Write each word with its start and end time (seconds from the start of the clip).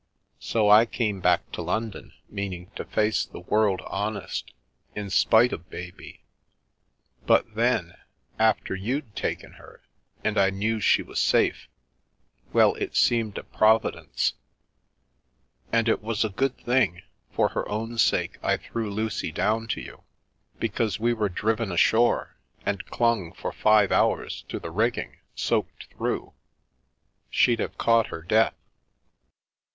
So 0.39 0.67
I 0.67 0.87
came 0.87 1.19
back 1.21 1.51
to 1.51 1.61
London, 1.61 2.13
meaning 2.27 2.71
to 2.75 2.85
face 2.85 3.23
the 3.23 3.41
world 3.41 3.81
hon 3.81 4.13
204 4.13 4.13
u 4.15 4.15
A 4.15 4.15
Long 4.15 4.15
Lost 4.15 4.45
Parent 4.47 4.57
est, 4.89 5.03
in 5.05 5.09
spite 5.11 5.53
of 5.53 5.69
baby, 5.69 6.23
but 7.27 7.53
then— 7.53 7.93
after 8.49 8.73
you'd 8.73 9.15
taken 9.15 9.51
her 9.61 9.83
and 10.23 10.39
I 10.39 10.49
knew 10.49 10.79
she 10.79 11.03
was 11.03 11.19
safe— 11.19 11.67
well, 12.51 12.73
it 12.77 12.95
seemed 12.95 13.37
a 13.37 13.43
Providence. 13.43 14.33
And 15.71 15.87
it 15.87 16.01
was 16.01 16.25
a 16.25 16.29
good 16.29 16.57
thing, 16.57 17.03
for 17.31 17.49
her 17.49 17.69
own 17.69 17.99
sake, 17.99 18.39
I 18.41 18.57
threw 18.57 18.89
Lucy 18.89 19.31
down 19.31 19.67
to 19.67 19.81
you, 19.81 20.01
because 20.59 20.99
we 20.99 21.13
were 21.13 21.29
driven 21.29 21.71
ashore, 21.71 22.37
and 22.65 22.87
clung 22.87 23.33
for 23.33 23.51
five 23.51 23.91
hours 23.91 24.45
to 24.49 24.57
the 24.59 24.71
rigging, 24.71 25.17
soaked 25.35 25.93
through. 25.95 26.33
She'd 27.29 27.59
have 27.59 27.77
caught 27.77 28.07
her 28.07 28.23
death." 28.23 28.55